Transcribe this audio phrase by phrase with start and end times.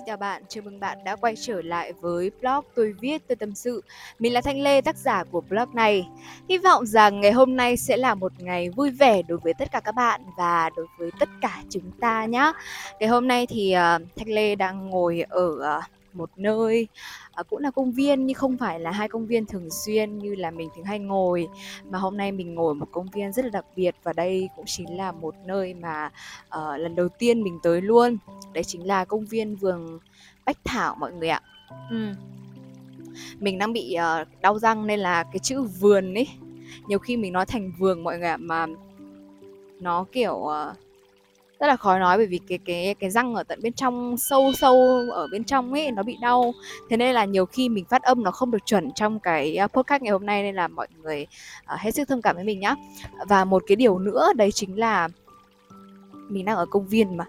[0.00, 3.36] Xin chào bạn, chào mừng bạn đã quay trở lại với blog tôi viết tôi
[3.36, 3.82] tâm sự.
[4.18, 6.08] Mình là Thanh Lê, tác giả của blog này.
[6.48, 9.72] Hy vọng rằng ngày hôm nay sẽ là một ngày vui vẻ đối với tất
[9.72, 12.52] cả các bạn và đối với tất cả chúng ta nhé.
[13.00, 15.46] Ngày hôm nay thì uh, Thanh Lê đang ngồi ở
[15.78, 16.88] uh, một nơi
[17.40, 20.34] uh, cũng là công viên nhưng không phải là hai công viên thường xuyên như
[20.34, 21.48] là mình thường hay ngồi.
[21.90, 24.64] Mà hôm nay mình ngồi một công viên rất là đặc biệt và đây cũng
[24.66, 26.10] chính là một nơi mà
[26.46, 28.16] uh, lần đầu tiên mình tới luôn.
[28.52, 29.98] Đấy chính là công viên vườn
[30.44, 31.40] bách thảo mọi người ạ.
[31.90, 32.14] Ừ.
[33.38, 36.28] mình đang bị uh, đau răng nên là cái chữ vườn ấy
[36.86, 38.66] nhiều khi mình nói thành vườn mọi người ạ mà
[39.80, 40.76] nó kiểu uh,
[41.60, 44.52] rất là khó nói bởi vì cái cái cái răng ở tận bên trong sâu
[44.52, 46.54] sâu ở bên trong ấy nó bị đau.
[46.90, 49.66] Thế nên là nhiều khi mình phát âm nó không được chuẩn trong cái à,
[49.66, 51.26] podcast ngày hôm nay nên là mọi người
[51.74, 52.74] uh, hết sức thông cảm với mình nhá.
[53.28, 55.08] Và một cái điều nữa đấy chính là
[56.28, 57.24] mình đang ở công viên mà.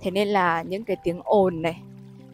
[0.00, 1.80] Thế nên là những cái tiếng ồn này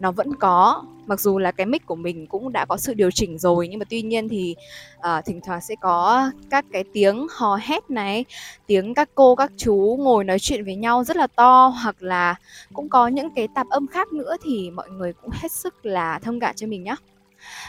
[0.00, 0.84] nó vẫn có.
[1.06, 3.78] Mặc dù là cái mic của mình cũng đã có sự điều chỉnh rồi nhưng
[3.78, 4.56] mà tuy nhiên thì
[4.98, 8.24] uh, thỉnh thoảng sẽ có các cái tiếng hò hét này
[8.66, 12.34] tiếng các cô các chú ngồi nói chuyện với nhau rất là to hoặc là
[12.72, 16.18] cũng có những cái tạp âm khác nữa thì mọi người cũng hết sức là
[16.18, 16.96] thông cảm cho mình nhé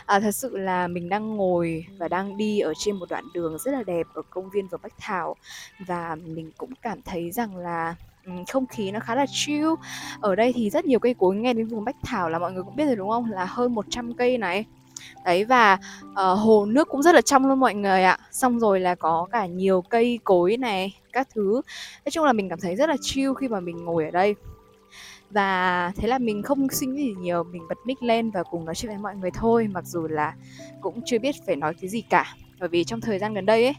[0.06, 3.58] À, thật sự là mình đang ngồi và đang đi ở trên một đoạn đường
[3.58, 5.36] rất là đẹp ở công viên Vườn Bách Thảo
[5.88, 7.96] và mình cũng cảm thấy rằng là
[8.48, 9.68] không khí nó khá là chill.
[10.22, 12.64] Ở đây thì rất nhiều cây cối, nghe đến vùng Bách Thảo là mọi người
[12.64, 13.32] cũng biết rồi, đúng không?
[13.32, 14.66] Là hơn 100 cây này.
[15.26, 18.18] Đấy, và, uh, hồ nước cũng rất là trong luôn mọi người ạ.
[18.32, 21.62] Xong rồi là có cả nhiều cây cối này, các thứ.
[22.06, 24.36] Nói chung là mình cảm thấy rất là chill khi mà mình ngồi ở đây.
[25.32, 28.66] Và thế là mình không suy nghĩ gì nhiều, mình bật mic lên và cùng
[28.66, 30.34] nói chuyện với mọi người thôi, mặc dù là
[30.82, 32.36] cũng chưa biết phải nói cái gì cả.
[32.60, 33.76] Bởi vì trong thời gian gần đây ấy,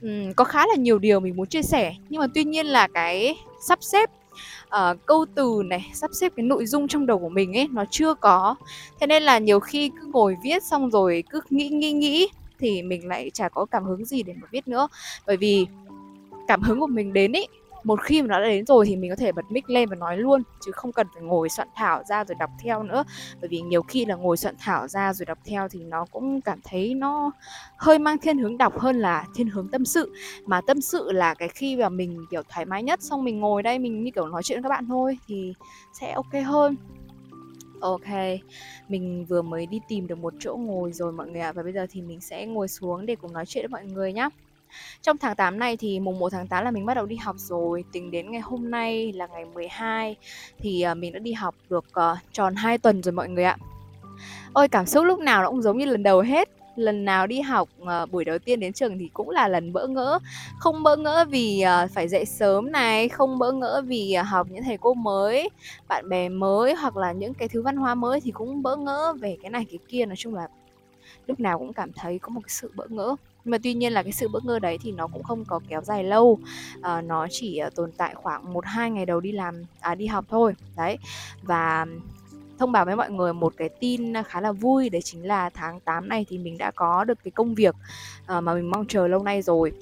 [0.00, 2.88] Ừ, có khá là nhiều điều mình muốn chia sẻ, nhưng mà tuy nhiên là
[2.94, 3.36] cái
[3.68, 4.10] sắp xếp
[4.66, 7.84] uh, câu từ này sắp xếp cái nội dung trong đầu của mình ấy nó
[7.90, 8.54] chưa có.
[9.00, 12.82] Thế nên là nhiều khi cứ ngồi viết xong rồi cứ nghĩ nghĩ nghĩ thì
[12.82, 14.88] mình lại chả có cảm hứng gì để mà viết nữa.
[15.26, 15.66] Bởi vì
[16.48, 17.48] cảm hứng của mình đến ấy
[17.86, 19.96] một khi mà nó đã đến rồi thì mình có thể bật mic lên và
[19.96, 23.04] nói luôn chứ không cần phải ngồi soạn thảo ra rồi đọc theo nữa.
[23.40, 26.40] Bởi vì nhiều khi là ngồi soạn thảo ra rồi đọc theo thì nó cũng
[26.40, 27.30] cảm thấy nó
[27.76, 30.12] hơi mang thiên hướng đọc hơn là thiên hướng tâm sự.
[30.46, 33.62] Mà tâm sự là cái khi mà mình kiểu thoải mái nhất xong mình ngồi
[33.62, 35.54] đây mình như kiểu nói chuyện với các bạn thôi thì
[36.00, 36.76] sẽ ok hơn.
[37.80, 38.40] Ok,
[38.88, 41.52] mình vừa mới đi tìm được một chỗ ngồi rồi mọi người ạ.
[41.52, 44.12] Và bây giờ thì mình sẽ ngồi xuống để cùng nói chuyện với mọi người
[44.12, 44.28] nhé
[45.02, 47.36] trong tháng 8 này thì mùng 1 tháng 8 là mình bắt đầu đi học
[47.38, 50.16] rồi, tính đến ngày hôm nay là ngày 12
[50.58, 53.56] thì, ờ, mình đã đi học được, uh, tròn 2 tuần rồi mọi người ạ.
[54.52, 56.48] Ôi, cảm xúc lúc nào nó cũng giống như lần đầu hết.
[56.76, 59.86] Lần nào đi học, uh, buổi đầu tiên đến trường thì cũng là lần bỡ
[59.86, 60.18] ngỡ.
[60.58, 64.46] Không bỡ ngỡ vì, uh, phải dậy sớm này, không bỡ ngỡ vì, uh, học
[64.50, 65.48] những thầy cô mới,
[65.88, 69.14] bạn bè mới hoặc là những cái thứ văn hóa mới thì cũng bỡ ngỡ
[69.20, 70.06] về cái này cái kia.
[70.06, 70.48] Nói chung là
[71.26, 73.16] lúc nào cũng cảm thấy có một cái sự bỡ ngỡ.
[73.44, 75.60] Nhưng mà tuy nhiên là cái sự bỡ ngỡ đấy thì nó cũng không có
[75.68, 76.38] kéo dài lâu.
[76.82, 80.06] À, nó chỉ ờ, tồn tại khoảng một hai ngày đầu đi làm à, đi
[80.06, 80.54] học thôi.
[80.76, 80.98] Đấy.
[81.42, 81.86] Và
[82.58, 85.80] thông báo với mọi người một cái tin khá là vui đấy chính là tháng
[85.80, 87.74] 8 này thì mình đã có được cái công việc
[88.26, 89.72] ờ, mà mình mong chờ lâu nay rồi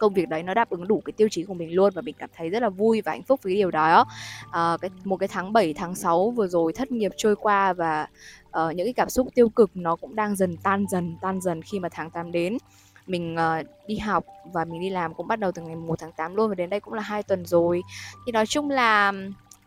[0.00, 2.14] công việc đấy nó đáp ứng đủ cái tiêu chí của mình luôn và mình
[2.18, 4.06] cảm thấy rất là vui và hạnh phúc với cái điều đó.
[4.50, 8.06] À, cái một cái tháng 7 tháng 6 vừa rồi thất nghiệp trôi qua và
[8.48, 11.62] uh, những cái cảm xúc tiêu cực nó cũng đang dần tan dần tan dần
[11.62, 12.58] khi mà tháng 8 đến.
[13.06, 16.12] Mình uh, đi học và mình đi làm cũng bắt đầu từ ngày 1 tháng
[16.12, 17.82] 8 luôn và đến đây cũng là hai tuần rồi.
[18.26, 19.12] Thì nói chung là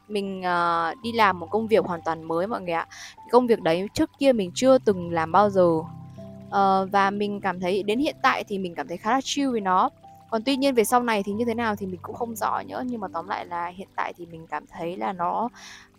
[0.08, 2.88] mình uh, đi làm một công việc hoàn toàn mới mọi người ạ.
[3.32, 5.68] Công việc đấy trước kia mình chưa từng làm bao giờ.
[5.68, 9.52] Uh, và mình cảm thấy đến hiện tại thì mình cảm thấy khá là chill
[9.52, 9.90] với nó
[10.34, 12.62] còn tuy nhiên về sau này thì như thế nào thì mình cũng không rõ
[12.68, 15.50] nữa, nhưng mà tóm lại là hiện tại thì mình cảm thấy là nó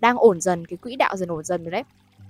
[0.00, 1.82] đang ổn dần, cái quỹ đạo dần ổn dần rồi đấy.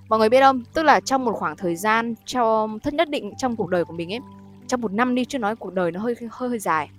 [0.08, 0.62] Mọi người biết không?
[0.74, 3.92] Tức là trong một khoảng thời gian trong, thất nhất định trong cuộc đời của
[3.92, 4.20] mình ấy,
[4.66, 6.90] trong một năm đi chứ nói cuộc đời nó hơi hơi hơi dài.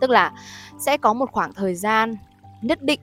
[0.00, 0.32] Tức là
[0.78, 2.16] sẽ có một khoảng thời gian
[2.62, 3.00] nhất định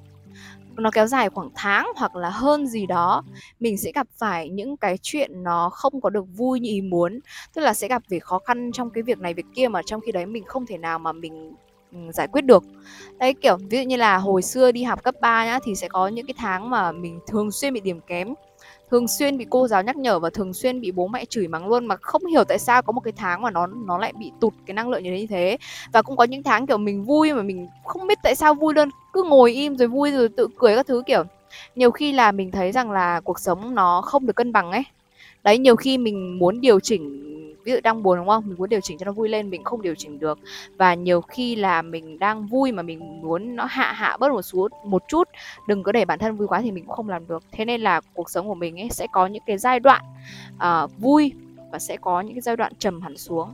[0.77, 3.23] nó kéo dài khoảng tháng hoặc là hơn gì đó
[3.59, 7.19] mình sẽ gặp phải những cái chuyện nó không có được vui như ý muốn.
[7.53, 10.01] Tức là sẽ gặp về khó khăn trong cái việc này việc kia mà trong
[10.01, 11.53] khi đấy mình không thể nào mà mình
[12.13, 12.63] giải quyết được.
[13.19, 15.87] Đấy kiểu ví dụ như là hồi xưa đi học cấp 3 nhá thì sẽ
[15.87, 18.33] có những cái tháng mà mình thường xuyên bị điểm kém
[18.91, 21.67] thường xuyên bị cô giáo nhắc nhở và thường xuyên bị bố mẹ chửi mắng
[21.67, 24.31] luôn mà không hiểu tại sao có một cái tháng mà nó nó lại bị
[24.39, 25.57] tụt cái năng lượng như thế như thế.
[25.91, 28.73] Và cũng có những tháng kiểu mình vui mà mình không biết tại sao vui
[28.73, 31.23] luôn, cứ ngồi im rồi vui rồi tự cười các thứ, kiểu
[31.75, 34.83] nhiều khi là mình thấy rằng là cuộc sống nó không được cân bằng ấy
[35.47, 37.23] đấy nhiều khi mình muốn điều chỉnh
[37.63, 38.43] ví dụ đang buồn đúng không?
[38.47, 40.39] Mình muốn điều chỉnh cho nó vui lên mình không điều chỉnh được.
[40.77, 44.41] Và nhiều khi là mình đang vui mà mình muốn nó hạ hạ bớt một
[44.41, 45.27] số một chút
[45.67, 47.43] đừng có để bản thân vui quá thì mình cũng không làm được.
[47.51, 50.03] Thế nên là cuộc sống của mình ấy sẽ có những cái giai đoạn
[50.55, 51.33] uh, vui
[51.71, 53.53] và sẽ có những cái giai đoạn trầm hẳn xuống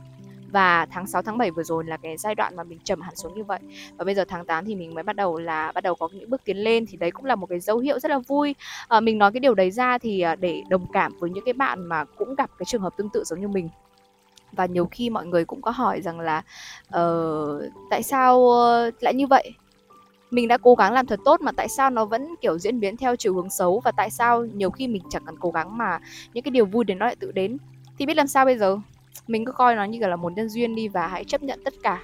[0.54, 3.16] và tháng 6 tháng 7 vừa rồi là cái giai đoạn mà mình trầm hẳn
[3.16, 3.58] xuống như vậy.
[3.96, 6.30] Và bây giờ tháng 8 thì mình mới bắt đầu là bắt đầu có những
[6.30, 8.54] bước tiến lên thì đấy cũng là một cái dấu hiệu rất là vui.
[8.88, 11.52] À, mình nói cái điều đấy ra thì ờ, để đồng cảm với những cái
[11.52, 13.68] bạn mà cũng gặp cái trường hợp tương tự giống như mình.
[14.52, 16.42] Và nhiều khi mọi người cũng có hỏi rằng là
[16.96, 19.52] uh, tại sao uh, lại như vậy?
[20.30, 22.96] Mình đã cố gắng làm thật tốt mà tại sao nó vẫn kiểu diễn biến
[22.96, 25.98] theo chiều hướng xấu và tại sao nhiều khi mình chẳng cần cố gắng mà
[26.34, 27.58] những cái điều vui đến nó lại tự đến?
[27.98, 28.78] Thì biết làm sao bây giờ?
[29.26, 31.74] Mình cứ coi nó như là một nhân duyên đi và hãy chấp nhận tất
[31.82, 32.02] cả.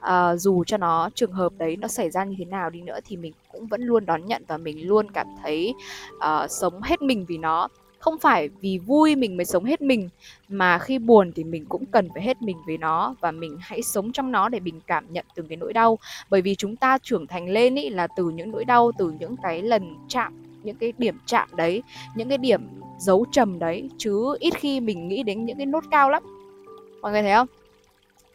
[0.00, 2.98] À, dù cho nó trường hợp đấy nó xảy ra như thế nào đi nữa
[3.04, 5.74] thì mình cũng vẫn luôn đón nhận và mình luôn cảm thấy
[6.16, 7.68] uh, sống hết mình vì nó.
[7.98, 10.08] Không phải vì vui mình mới sống hết mình
[10.48, 13.82] mà khi buồn thì mình cũng cần phải hết mình với nó và mình hãy
[13.82, 15.98] sống trong nó để mình cảm nhận từng cái nỗi đau.
[16.30, 19.36] Bởi vì chúng ta trưởng thành lên ý là từ những nỗi đau từ những
[19.42, 21.82] cái lần chạm những cái điểm chạm đấy
[22.14, 22.68] những cái điểm
[22.98, 26.37] dấu trầm đấy chứ ít khi mình nghĩ đến những cái nốt cao lắm
[27.02, 27.48] mọi người thấy không?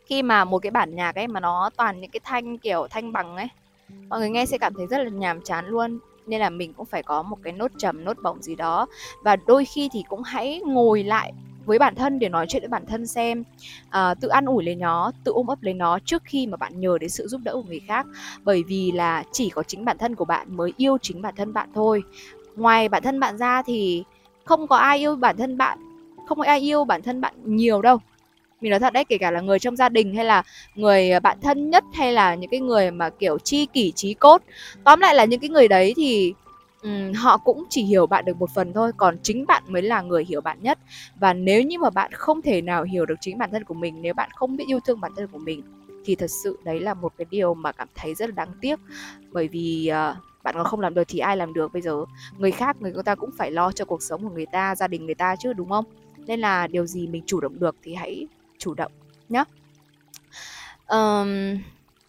[0.06, 3.12] Khi mà một cái bản nhạc ấy mà nó toàn những cái thanh kiểu thanh
[3.12, 3.48] bằng ấy
[4.10, 6.00] mọi người nghe sẽ cảm thấy rất là nhàm chán luôn.
[6.26, 8.88] Nên là mình cũng phải có một cái nốt trầm nốt bổng gì đó.
[9.24, 11.34] Và đôi khi thì cũng hãy ngồi lại
[11.66, 13.44] với bản thân để nói chuyện với bản thân xem.
[13.90, 16.80] À, tự an ủi lấy nó tự ôm ấp lấy nó trước khi mà bạn
[16.80, 18.06] nhờ đến sự giúp đỡ của người khác.
[18.44, 21.54] Bởi vì là chỉ có chính bản thân của bạn mới yêu chính bản thân
[21.54, 22.04] bạn thôi.
[22.56, 24.04] Ngoài bản thân bạn ra thì
[24.46, 25.80] không có ai yêu bản thân bạn
[26.28, 27.98] không có ai yêu bản thân bạn nhiều đâu
[28.64, 30.44] mình nói thật đấy kể cả là người trong gia đình hay là
[30.76, 34.42] người bạn thân nhất hay là những cái người mà kiểu chi kỷ trí cốt.
[34.84, 36.34] Tóm lại là những cái người đấy thì
[36.84, 40.02] um, họ cũng chỉ hiểu bạn được một phần thôi còn chính bạn mới là
[40.02, 40.80] người hiểu bạn nhất.
[41.20, 44.02] Và nếu như mà bạn không thể nào hiểu được chính bản thân của mình
[44.02, 45.62] nếu bạn không biết yêu thương bản thân của mình
[46.06, 48.80] thì thật sự đấy là một cái điều mà cảm thấy rất là đáng tiếc.
[49.32, 52.06] Bởi vì uh, bạn còn không làm được thì ai làm được bây giờ?
[52.38, 55.06] Người khác người ta cũng phải lo cho cuộc sống của người ta gia đình
[55.06, 55.86] người ta chứ đúng không?
[56.18, 58.28] Nên là điều gì mình chủ động được thì hãy
[58.64, 58.92] chủ động
[59.30, 59.44] nhé
[60.88, 61.58] um,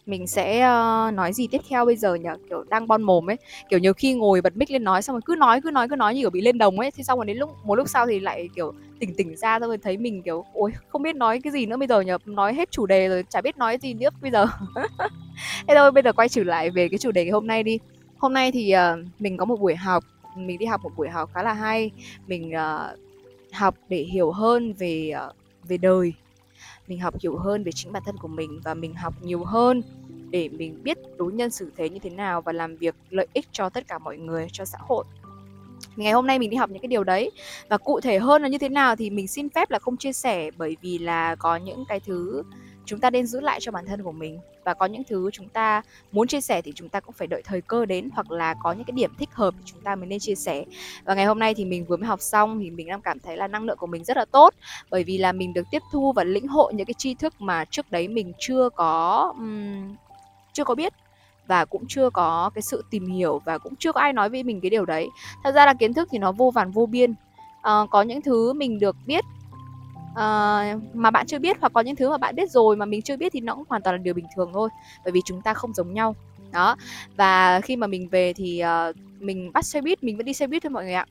[0.05, 2.29] mình sẽ uh, nói gì tiếp theo bây giờ nhỉ?
[2.49, 3.37] Kiểu đang bon mồm ấy.
[3.69, 5.95] Kiểu nhiều khi ngồi bật mic lên nói xong rồi cứ nói cứ nói cứ
[5.95, 6.91] nói như kiểu bị lên đồng ấy.
[6.91, 9.69] Thì xong rồi đến lúc một lúc sau thì lại kiểu tỉnh tỉnh ra xong
[9.69, 12.11] rồi thấy mình kiểu ôi không biết nói cái gì nữa bây giờ nhỉ?
[12.25, 14.45] Nói hết chủ đề rồi chả biết nói gì nữa bây giờ.
[15.67, 17.79] Thế thôi bây giờ quay trở lại về cái chủ đề ngày hôm nay đi.
[18.17, 20.03] Hôm nay thì uh, mình có một buổi học
[20.35, 21.91] mình đi học một buổi học khá là hay.
[22.27, 22.99] Mình uh,
[23.53, 25.35] học để hiểu hơn về uh,
[25.67, 26.13] về đời
[26.87, 29.81] mình học hiểu hơn về chính bản thân của mình và mình học nhiều hơn
[30.29, 33.45] để mình biết đối nhân xử thế như thế nào và làm việc lợi ích
[33.51, 35.05] cho tất cả mọi người, cho xã hội.
[35.95, 37.31] Ngày hôm nay mình đi học những cái điều đấy.
[37.69, 40.13] Và cụ thể hơn là như thế nào thì mình xin phép là không chia
[40.13, 42.43] sẻ bởi vì là có những cái thứ
[42.85, 44.39] chúng ta nên giữ lại cho bản thân của mình.
[44.63, 47.41] Và có những thứ chúng ta muốn chia sẻ thì chúng ta cũng phải đợi
[47.45, 50.07] thời cơ đến hoặc là có những cái điểm thích hợp thì chúng ta mới
[50.07, 50.65] nên chia sẻ.
[51.05, 53.37] Và ngày hôm nay thì mình vừa mới học xong thì mình đang cảm thấy
[53.37, 54.53] là năng lượng của mình rất là tốt
[54.89, 57.65] bởi vì là mình được tiếp thu và lĩnh hội những cái tri thức mà
[57.65, 59.95] trước đấy mình chưa có um,
[60.53, 60.93] chưa có biết
[61.47, 64.43] và cũng chưa có cái sự tìm hiểu và cũng chưa có ai nói với
[64.43, 65.09] mình cái điều đấy.
[65.43, 67.11] Thật ra là kiến thức thì nó vô vàn vô biên.
[67.11, 69.25] Uh, có những thứ mình được biết
[70.15, 73.01] uh, mà bạn chưa biết hoặc có những thứ mà bạn biết rồi mà mình
[73.01, 74.69] chưa biết thì nó cũng hoàn toàn là điều bình thường thôi
[75.03, 76.15] bởi vì chúng ta không giống nhau.
[76.51, 76.75] Đó
[77.15, 80.47] và khi mà mình về thì uh, mình bắt xe buýt mình vẫn đi xe
[80.47, 81.05] buýt thôi mọi người ạ.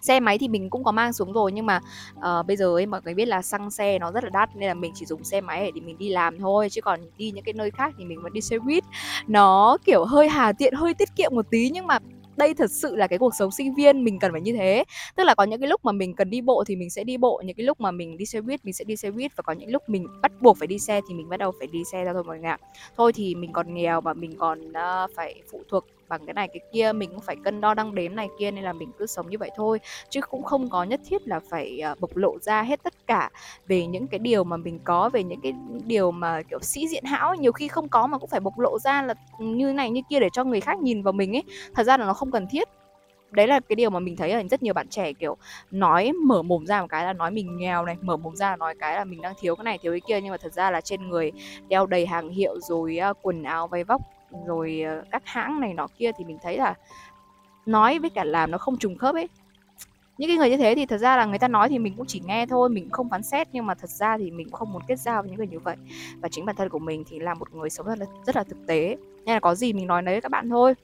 [0.00, 1.80] Xe máy thì mình cũng có mang xuống rồi nhưng mà
[2.18, 4.68] uh, bây giờ ấy mọi người biết là xăng xe nó rất là đắt nên
[4.68, 7.44] là mình chỉ dùng xe máy để mình đi làm thôi chứ còn đi những
[7.44, 8.84] cái nơi khác thì mình vẫn đi xe buýt.
[9.26, 11.98] Nó kiểu hơi hà tiện hơi tiết kiệm một tí nhưng mà
[12.42, 14.84] đây thật sự là cái cuộc sống sinh viên mình cần phải như thế.
[15.16, 17.16] Tức là có những cái lúc mà mình cần đi bộ thì mình sẽ đi
[17.16, 19.42] bộ những cái lúc mà mình đi xe buýt mình sẽ đi xe buýt và
[19.42, 21.82] có những lúc mình bắt buộc phải đi xe thì mình bắt đầu phải đi
[21.92, 22.58] xe ra thôi mọi người ạ.
[22.96, 26.48] Thôi thì mình còn nghèo và mình còn uh, phải phụ thuộc bằng cái này
[26.48, 29.06] cái kia mình cũng phải cân đo đong đếm này kia nên là mình cứ
[29.06, 29.80] sống như vậy thôi.
[30.10, 33.30] Chứ cũng không có nhất thiết là phải uh, bộc lộ ra hết tất cả
[33.66, 35.52] về những cái điều mà mình có về những cái
[35.86, 38.78] điều mà kiểu sĩ diện hão nhiều khi không có mà cũng phải bộc lộ
[38.78, 41.42] ra là như này như kia để cho người khác nhìn vào mình ấy.
[41.74, 42.68] Thật ra là nó không cần thiết.
[43.30, 45.36] Đấy là cái điều mà mình thấy là rất nhiều bạn trẻ kiểu
[45.70, 48.56] nói mở mồm ra một cái là nói mình nghèo này mở mồm ra là
[48.56, 50.20] nói cái là mình đang thiếu cái này thiếu cái kia.
[50.20, 51.32] Nhưng mà thật ra là trên người
[51.68, 54.02] đeo đầy hàng hiệu rồi uh, quần áo váy vóc
[54.46, 56.74] rồi ờ, các hãng này nọ kia thì mình thấy là
[57.66, 59.28] nói với cả làm nó không trùng khớp ấy.
[60.18, 62.06] Những cái người như thế thì thật ra là người ta nói thì mình cũng
[62.06, 64.82] chỉ nghe thôi mình không phán xét nhưng mà thật ra thì mình không muốn
[64.88, 65.76] kết giao với những người như vậy.
[66.20, 68.44] Và chính bản thân của mình thì là một người sống rất là rất là
[68.44, 68.96] thực tế.
[69.24, 70.74] Nên là có gì mình nói đấy với các bạn thôi.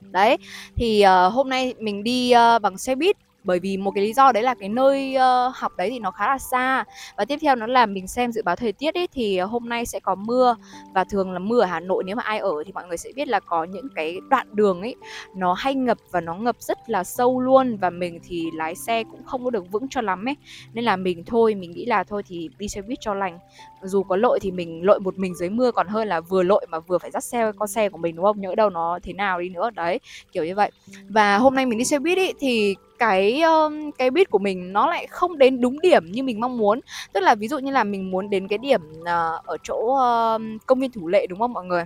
[0.00, 0.36] Đấy
[0.74, 3.16] thì uh, hôm nay mình đi uh, bằng xe buýt
[3.46, 6.10] bởi vì một cái lý do đấy là cái nơi uh, học đấy thì nó
[6.10, 6.84] khá là xa.
[7.16, 9.68] Và tiếp theo nó là mình xem dự báo thời tiết ấy thì ờ, hôm
[9.68, 10.56] nay sẽ có mưa
[10.94, 13.10] và thường là mưa ở Hà Nội nếu mà ai ở thì mọi người sẽ
[13.16, 14.94] biết là có những cái đoạn đường ấy
[15.34, 17.76] nó hay ngập và nó ngập rất là sâu luôn.
[17.76, 20.36] Và mình thì lái xe cũng không có được vững cho lắm ấy
[20.72, 23.38] nên là mình thôi mình nghĩ là thôi thì đi xe buýt cho lành.
[23.82, 26.66] Dù có lội thì mình lội một mình dưới mưa còn hơn là vừa lội
[26.70, 28.40] mà vừa phải dắt xe con xe của mình đúng không?
[28.40, 30.00] Nhỡ đâu nó thế nào đi nữa đấy
[30.32, 30.70] kiểu như vậy.
[31.08, 34.72] Và hôm nay mình đi xe buýt ý thì cái um, cái beat của mình
[34.72, 36.80] nó lại không đến đúng điểm như mình mong muốn.
[37.12, 40.66] Tức là ví dụ như là mình muốn đến cái điểm uh, ở chỗ uh,
[40.66, 41.84] công viên thủ lệ đúng không mọi người?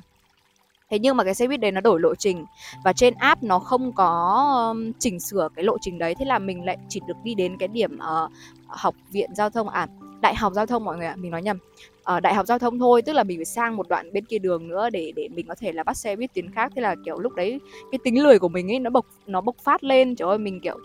[0.90, 2.44] Thế nhưng mà cái xe buýt đấy nó đổi lộ trình
[2.84, 6.38] và trên app nó không có um, chỉnh sửa cái lộ trình đấy thế là
[6.38, 8.30] mình lại chỉ được đi đến cái điểm uh,
[8.66, 9.86] học viện giao thông à
[10.20, 11.58] đại học giao thông mọi người ạ mình nói nhầm.
[12.02, 14.38] Ở đại học giao thông thôi tức là mình phải sang một đoạn bên kia
[14.38, 16.72] đường nữa để để mình có thể là bắt xe buýt tuyến khác.
[16.74, 17.60] Thế là kiểu lúc đấy
[17.92, 20.16] cái tính lười của mình ấy nó bộc nó bộc phát lên.
[20.16, 20.78] Trời ơi mình kiểu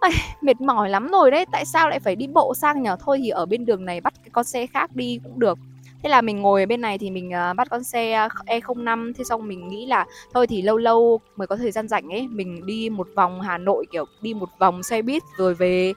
[0.00, 1.44] Ây, mệt mỏi lắm rồi đấy.
[1.52, 4.14] Tại sao lại phải đi bộ sang nhở thôi thì ở bên đường này bắt
[4.16, 5.58] cái con xe khác đi cũng được.
[6.02, 9.12] Thế là mình ngồi ở bên này thì mình uh, bắt con xe ờ, E05
[9.16, 12.28] thế xong mình nghĩ là thôi thì lâu lâu mới có thời gian rảnh ấy
[12.28, 15.92] mình đi một vòng Hà Nội kiểu đi một vòng xe buýt rồi về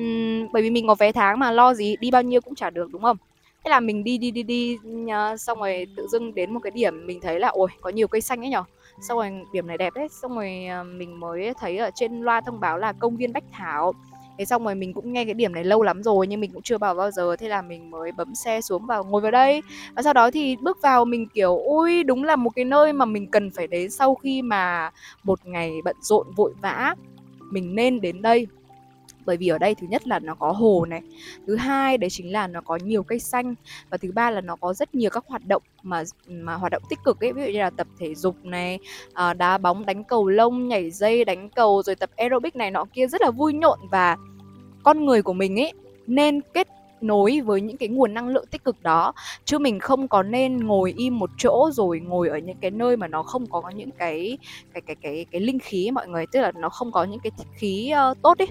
[0.00, 2.70] uhm, bởi vì mình có vé tháng mà lo gì đi bao nhiêu cũng trả
[2.70, 3.16] được đúng không?
[3.64, 6.70] Thế là mình đi đi đi đi uh, xong rồi tự dưng đến một cái
[6.70, 8.64] điểm mình thấy là ôi có nhiều cây xanh ấy nhở?
[9.08, 12.40] Xong rồi điểm này đẹp đấy xong rồi uh, mình mới thấy ở trên loa
[12.40, 13.92] thông báo là công viên bách thảo.
[14.38, 16.62] Thế xong rồi mình cũng nghe cái điểm này lâu lắm rồi nhưng mình cũng
[16.62, 19.62] chưa vào bao giờ thế là mình mới bấm xe xuống và ngồi vào đây.
[19.96, 23.04] Và sau đó thì bước vào mình kiểu ui đúng là một cái nơi mà
[23.04, 24.90] mình cần phải đến sau khi mà
[25.24, 26.94] một ngày bận rộn vội vã
[27.50, 28.46] mình nên đến đây
[29.28, 31.02] bởi vì ở đây thứ nhất là nó có hồ này
[31.46, 33.54] thứ hai đấy chính là nó có nhiều cây xanh
[33.90, 36.82] và thứ ba là nó có rất nhiều các hoạt động mà mà hoạt động
[36.90, 38.78] tích cực ấy ví dụ như là tập thể dục này
[39.12, 42.84] à, đá bóng đánh cầu lông nhảy dây đánh cầu rồi tập aerobic này nọ
[42.92, 44.16] kia rất là vui nhộn và
[44.82, 45.72] con người của mình ấy
[46.06, 46.68] nên kết
[47.00, 49.12] nối với những cái nguồn năng lượng tích cực đó.
[49.44, 52.96] Chứ mình không có nên ngồi im một chỗ rồi ngồi ở những cái nơi
[52.96, 54.38] mà nó không có những cái
[54.72, 57.32] cái cái cái cái linh khí mọi người tức là nó không có những cái
[57.54, 58.48] khí uh, tốt ấy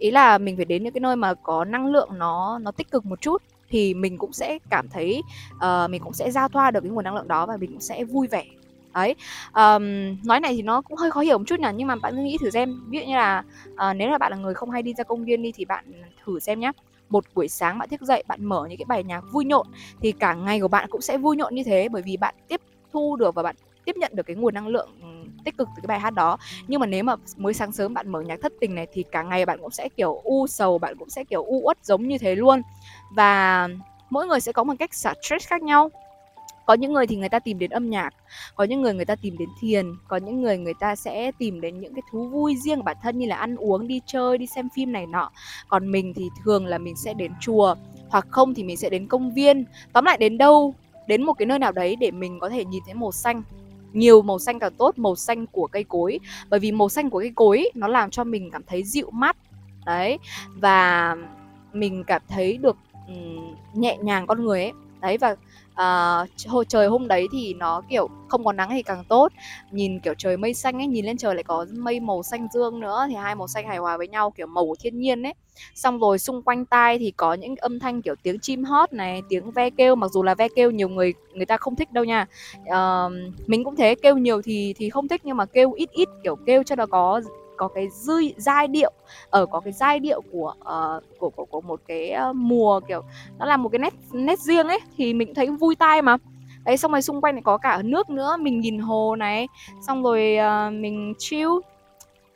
[0.00, 2.90] ý là mình phải đến những cái nơi mà có năng lượng nó nó tích
[2.90, 5.22] cực một chút thì mình cũng sẽ cảm thấy
[5.54, 7.80] uh, mình cũng sẽ giao thoa được cái nguồn năng lượng đó và mình cũng
[7.80, 8.44] sẽ vui vẻ.
[8.92, 9.14] Ấy
[9.54, 9.84] um,
[10.24, 12.22] nói này thì nó cũng hơi khó hiểu một chút nhỉ nhưng mà bạn cứ
[12.22, 12.80] nghĩ thử xem.
[12.88, 15.24] Ví dụ như là uh, nếu là bạn là người không hay đi ra công
[15.24, 15.84] viên đi thì bạn
[16.24, 16.72] thử xem nhé
[17.08, 19.66] một buổi sáng bạn thức dậy bạn mở những cái bài nhạc vui nhộn
[20.00, 22.60] thì cả ngày của bạn cũng sẽ vui nhộn như thế bởi vì bạn tiếp
[22.92, 24.88] thu được và bạn tiếp nhận được cái nguồn năng lượng
[25.44, 26.36] tích cực từ cái bài hát đó.
[26.68, 29.22] Nhưng mà nếu mà mới sáng sớm bạn mở nhạc thất tình này thì cả
[29.22, 32.18] ngày bạn cũng sẽ kiểu u sầu, bạn cũng sẽ kiểu u uất giống như
[32.18, 32.62] thế luôn.
[33.14, 33.68] Và
[34.10, 35.90] mỗi người sẽ có một cách xả stress khác nhau.
[36.66, 38.14] Có những người thì người ta tìm đến âm nhạc,
[38.54, 41.60] có những người người ta tìm đến thiền, có những người người ta sẽ tìm
[41.60, 44.38] đến những cái thú vui riêng của bản thân như là ăn uống, đi chơi,
[44.38, 45.30] đi xem phim này nọ.
[45.68, 47.74] Còn mình thì thường là mình sẽ đến chùa,
[48.08, 49.64] hoặc không thì mình sẽ đến công viên.
[49.92, 50.74] Tóm lại đến đâu?
[51.06, 53.42] Đến một cái nơi nào đấy để mình có thể nhìn thấy màu xanh
[53.92, 56.18] nhiều màu xanh càng tốt màu xanh của cây cối.
[56.50, 59.36] Bởi vì màu xanh của cây cối nó làm cho mình cảm thấy dịu mắt.
[59.86, 60.18] Đấy
[60.56, 61.16] và
[61.72, 62.76] mình cảm thấy được
[63.08, 65.36] um, nhẹ nhàng con người ấy đấy và
[65.70, 69.32] uh, hồi trời hôm đấy thì nó kiểu không có nắng thì càng tốt.
[69.70, 72.80] Nhìn kiểu trời mây xanh ấy nhìn lên trời lại có mây màu xanh dương
[72.80, 75.34] nữa thì hai màu xanh hài hòa với nhau kiểu màu của thiên nhiên ấy.
[75.74, 79.22] Xong rồi xung quanh tai thì có những âm thanh kiểu tiếng chim hót này
[79.28, 79.94] tiếng ve kêu.
[79.94, 82.26] Mặc dù là ve kêu nhiều người người ta không thích đâu nha.
[82.62, 83.12] Uh,
[83.46, 86.36] mình cũng thế kêu nhiều thì thì không thích nhưng mà kêu ít ít kiểu
[86.46, 87.20] kêu cho nó có
[87.60, 88.92] có cái dư giai điệu
[89.30, 93.02] ở có cái giai điệu của uh, của, của của một cái uh, mùa kiểu
[93.38, 96.16] nó là một cái nét nét riêng ấy thì mình thấy vui tai mà.
[96.64, 99.48] Đấy xong rồi xung quanh này có cả nước nữa mình nhìn hồ này
[99.86, 101.50] xong rồi uh, mình chill.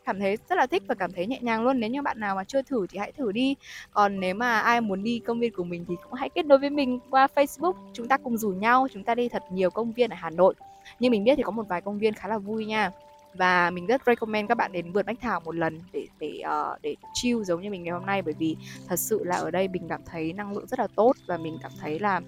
[0.05, 2.35] Cảm thấy rất là thích và cảm thấy nhẹ nhàng luôn nếu như bạn nào
[2.37, 3.55] mà chưa thử thì hãy thử đi.
[3.93, 6.59] Còn nếu mà ai muốn đi công viên của mình thì cũng hãy kết nối
[6.59, 9.93] với mình qua Facebook chúng ta cùng rủ nhau chúng ta đi thật nhiều công
[9.93, 10.55] viên ở Hà Nội.
[11.01, 12.91] Nhưng mình biết thì có một vài công viên khá là vui nha
[13.35, 16.83] và mình rất recommend các bạn đến vườn bách thảo một lần để để uh,
[16.83, 18.23] để chill giống như mình ngày hôm nay.
[18.23, 18.57] Bởi vì
[18.89, 21.59] thật sự là ở đây mình cảm thấy năng lượng rất là tốt và mình
[21.63, 22.21] cảm thấy là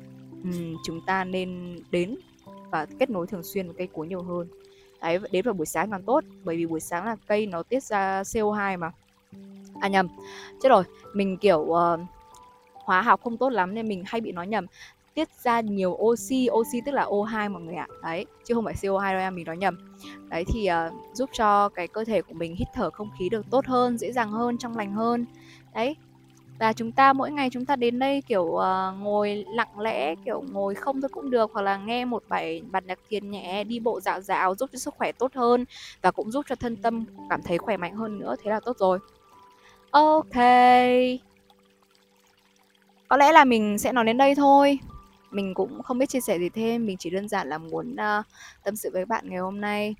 [0.44, 2.16] um, chúng ta nên đến
[2.70, 4.48] và kết nối thường xuyên với cây cối nhiều hơn.
[5.00, 6.24] Đấy đến vào buổi sáng càng tốt.
[6.44, 8.90] Bởi vì buổi sáng là cây nó tiết ra CO2 mà.
[9.80, 10.08] À nhầm
[10.62, 10.84] chết rồi.
[11.14, 12.00] Mình kiểu uh,
[12.72, 14.66] hóa học không tốt lắm nên mình hay bị nói nhầm
[15.16, 17.86] tiết ra nhiều oxy oxy tức là O2 mọi người ạ.
[18.02, 19.94] Đấy chứ không phải CO2 đâu em mình nói nhầm.
[20.28, 23.50] Đấy thì uh, giúp cho cái cơ thể của mình hít thở không khí được
[23.50, 25.26] tốt hơn dễ dàng hơn trong lành hơn.
[25.74, 25.96] Đấy
[26.58, 28.62] và chúng ta mỗi ngày chúng ta đến đây kiểu uh,
[28.98, 32.86] ngồi lặng lẽ kiểu ngồi không thôi cũng được hoặc là nghe một bài bản
[32.86, 35.64] nhạc thiền nhẹ đi bộ dạo dạo giúp cho sức khỏe tốt hơn
[36.02, 38.76] và cũng giúp cho thân tâm cảm thấy khỏe mạnh hơn nữa thế là tốt
[38.78, 38.98] rồi.
[39.90, 40.36] Ok.
[43.08, 44.78] Có lẽ là mình sẽ nói đến đây thôi
[45.30, 48.26] mình cũng không biết chia sẻ gì thêm mình chỉ đơn giản là muốn uh,
[48.64, 49.94] tâm sự với các bạn ngày hôm nay.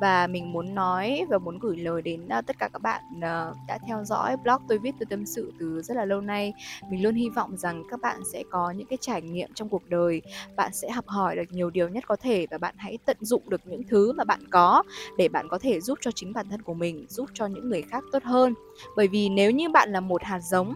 [0.00, 3.56] Và mình muốn nói và muốn gửi lời đến uh, tất cả các bạn uh,
[3.68, 6.52] đã theo dõi blog tôi viết tôi tâm sự từ rất là lâu nay.
[6.90, 9.88] Mình luôn hy vọng rằng các bạn sẽ có những cái trải nghiệm trong cuộc
[9.88, 10.22] đời.
[10.56, 13.50] Bạn sẽ học hỏi được nhiều điều nhất có thể và bạn hãy tận dụng
[13.50, 14.82] được những thứ mà bạn có
[15.18, 17.82] để bạn có thể giúp cho chính bản thân của mình giúp cho những người
[17.82, 18.54] khác tốt hơn.
[18.96, 20.74] Bởi vì nếu như bạn là một hạt giống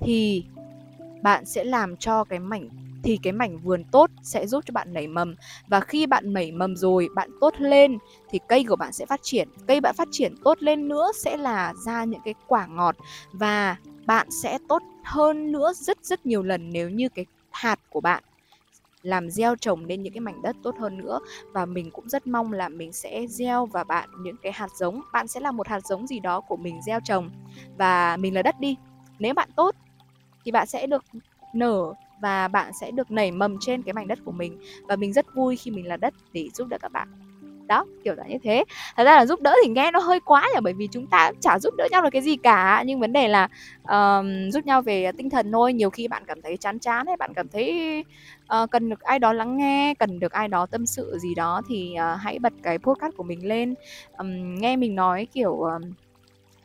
[0.00, 0.44] thì
[1.22, 2.68] bạn sẽ làm cho cái mảnh
[3.02, 5.34] thì cái mảnh vườn tốt sẽ giúp cho bạn nảy mầm.
[5.68, 7.98] Và khi bạn nảy mầm rồi, bạn tốt lên,
[8.30, 9.48] thì cây của bạn sẽ phát triển.
[9.66, 12.96] Cây bạn phát triển tốt lên nữa sẽ là ra những cái quả ngọt.
[13.32, 13.76] Và
[14.06, 18.22] bạn sẽ tốt hơn nữa rất rất nhiều lần nếu như cái hạt của bạn
[19.02, 21.18] làm gieo trồng lên những cái mảnh đất tốt hơn nữa.
[21.52, 25.00] Và mình cũng rất mong là mình sẽ gieo và bạn những cái hạt giống.
[25.12, 27.30] Bạn sẽ là một hạt giống gì đó của mình gieo trồng.
[27.78, 28.76] Và mình là đất đi.
[29.18, 29.74] Nếu bạn tốt,
[30.44, 31.04] thì bạn sẽ được
[31.54, 34.58] nở và bạn sẽ được nảy mầm trên cái mảnh đất của mình.
[34.88, 37.08] Và mình rất vui khi mình là đất để giúp đỡ các bạn.
[37.66, 38.64] Đó kiểu là như thế.
[38.96, 41.32] Thật ra là giúp đỡ thì nghe nó hơi quá nhỉ bởi vì chúng ta
[41.40, 42.82] chả giúp đỡ nhau được cái gì cả.
[42.86, 43.48] Nhưng vấn đề là
[43.88, 45.72] um, giúp nhau về tinh thần thôi.
[45.72, 48.04] Nhiều khi bạn cảm thấy chán chán hay bạn cảm thấy
[48.62, 51.62] uh, cần được ai đó lắng nghe cần được ai đó tâm sự gì đó
[51.68, 53.74] thì uh, hãy bật cái podcast của mình lên.
[54.18, 55.82] Um, nghe mình nói kiểu uh,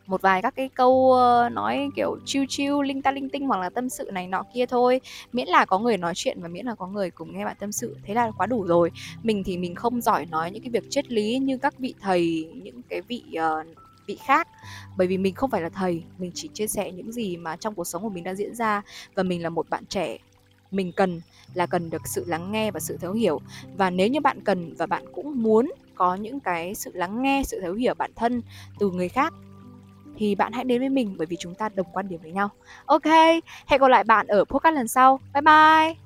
[0.07, 1.15] một vài các cái câu
[1.51, 4.65] nói kiểu chiêu chiêu linh ta linh tinh hoặc là tâm sự này nọ kia
[4.65, 5.01] thôi.
[5.33, 7.72] Miễn là có người nói chuyện và miễn là có người cùng nghe bạn tâm
[7.72, 7.96] sự.
[8.03, 8.91] Thế là quá đủ rồi.
[9.24, 12.50] Mình thì mình không giỏi nói những cái việc triết lý như các vị thầy
[12.53, 13.68] những cái vị uh,
[14.05, 14.48] vị khác.
[14.98, 17.75] Bởi vì mình không phải là thầy mình chỉ chia sẻ những gì mà trong
[17.75, 18.81] cuộc sống của mình đang diễn ra.
[19.15, 20.18] Và mình là một bạn trẻ.
[20.72, 21.22] Mình cần
[21.53, 23.41] là cần được sự lắng nghe và sự thấu hiểu.
[23.77, 27.44] Và nếu như bạn cần và bạn cũng muốn có những cái sự lắng nghe
[27.46, 28.41] sự thấu hiểu bản thân
[28.79, 29.33] từ người khác
[30.17, 32.49] thì bạn hãy đến với mình bởi vì chúng ta đồng quan điểm với nhau.
[32.85, 33.05] Ok,
[33.67, 35.19] hẹn gặp lại bạn ở podcast lần sau.
[35.33, 36.04] Bye bye.